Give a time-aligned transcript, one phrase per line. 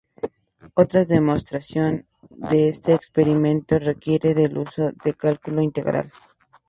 [0.73, 6.11] Otra demostración de este experimento requiere del uso de cálculo integral.